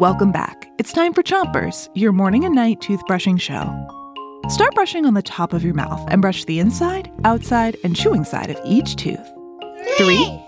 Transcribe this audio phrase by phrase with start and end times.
[0.00, 0.68] Welcome back.
[0.78, 3.64] It's time for Chompers, your morning and night toothbrushing show.
[4.48, 8.24] Start brushing on the top of your mouth and brush the inside, outside, and chewing
[8.24, 9.26] side of each tooth.
[9.96, 10.42] Three,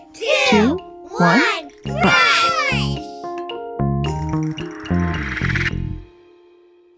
[0.49, 0.77] two,
[1.19, 2.37] one, brush.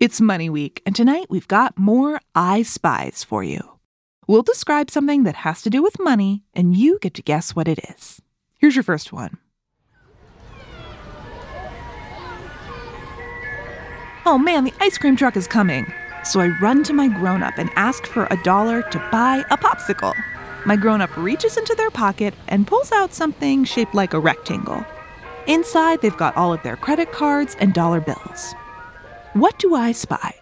[0.00, 3.78] It's Money Week, and tonight we've got more I Spies for you.
[4.26, 7.68] We'll describe something that has to do with money, and you get to guess what
[7.68, 8.22] it is.
[8.58, 9.38] Here's your first one.
[14.30, 15.90] Oh man, the ice cream truck is coming.
[16.22, 19.56] So I run to my grown up and ask for a dollar to buy a
[19.56, 20.12] popsicle.
[20.66, 24.84] My grown up reaches into their pocket and pulls out something shaped like a rectangle.
[25.46, 28.52] Inside, they've got all of their credit cards and dollar bills.
[29.32, 30.34] What do I spy?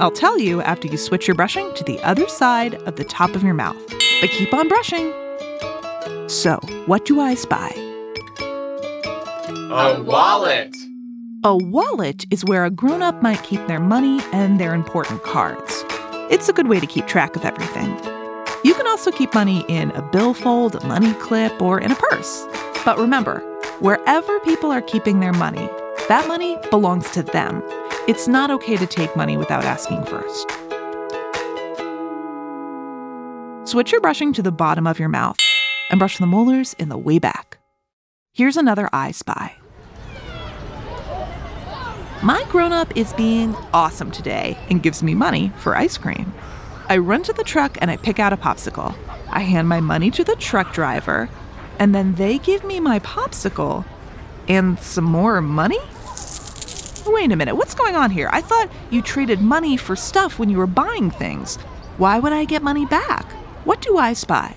[0.00, 3.34] I'll tell you after you switch your brushing to the other side of the top
[3.34, 3.76] of your mouth.
[4.22, 5.12] But keep on brushing.
[6.30, 7.72] So, what do I spy?
[9.70, 10.74] A wallet.
[11.44, 15.84] A wallet is where a grown up might keep their money and their important cards.
[16.30, 17.90] It's a good way to keep track of everything.
[18.62, 22.46] You can also keep money in a billfold, a money clip, or in a purse.
[22.84, 23.40] But remember,
[23.80, 25.68] wherever people are keeping their money,
[26.08, 27.60] that money belongs to them.
[28.06, 30.48] It's not okay to take money without asking first.
[33.68, 35.38] Switch your brushing to the bottom of your mouth
[35.90, 37.58] and brush the molars in the way back.
[38.32, 39.56] Here's another I spy.
[42.22, 46.32] My grown up is being awesome today and gives me money for ice cream.
[46.88, 48.94] I run to the truck and I pick out a popsicle.
[49.28, 51.28] I hand my money to the truck driver,
[51.80, 53.84] and then they give me my popsicle
[54.46, 55.80] and some more money?
[57.06, 58.28] Wait a minute, what's going on here?
[58.32, 61.56] I thought you traded money for stuff when you were buying things.
[61.96, 63.24] Why would I get money back?
[63.64, 64.54] What do I spy?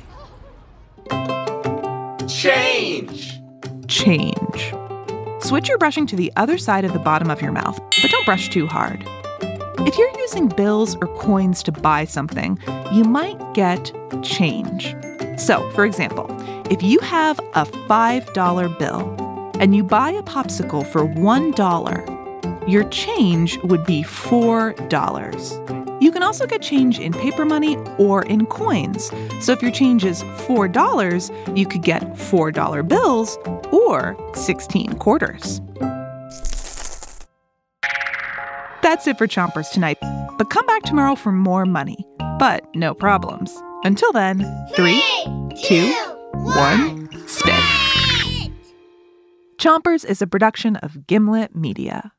[2.28, 3.40] Change.
[3.88, 4.85] Change.
[5.46, 8.26] Switch your brushing to the other side of the bottom of your mouth, but don't
[8.26, 9.04] brush too hard.
[9.82, 12.58] If you're using bills or coins to buy something,
[12.92, 14.96] you might get change.
[15.38, 16.26] So, for example,
[16.72, 23.60] if you have a $5 bill and you buy a popsicle for $1, your change
[23.60, 25.85] would be $4.
[26.16, 29.12] You can also get change in paper money or in coins.
[29.42, 33.38] So if your change is $4, you could get $4 bills
[33.74, 35.60] or 16 quarters.
[38.82, 39.98] That's it for Chompers tonight.
[40.38, 41.98] But come back tomorrow for more money.
[42.40, 43.54] But no problems.
[43.84, 44.40] Until then,
[44.74, 45.04] three,
[45.66, 45.94] two,
[46.32, 47.62] one, spit.
[49.58, 52.14] Chompers is a production of Gimlet Media.